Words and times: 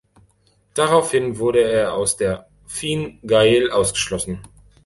Daraufhin 0.73 1.37
wurde 1.37 1.61
er 1.63 1.93
aus 1.93 2.17
der 2.17 2.47
Fine 2.65 3.19
Gael 3.21 3.69
ausgeschlossen. 3.69 4.41